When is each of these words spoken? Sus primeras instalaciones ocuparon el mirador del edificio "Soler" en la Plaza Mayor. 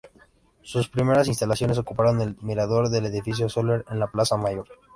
Sus 0.63 0.89
primeras 0.89 1.27
instalaciones 1.27 1.77
ocuparon 1.77 2.21
el 2.21 2.35
mirador 2.41 2.89
del 2.89 3.05
edificio 3.05 3.49
"Soler" 3.49 3.85
en 3.87 3.99
la 3.99 4.07
Plaza 4.07 4.35
Mayor. 4.35 4.65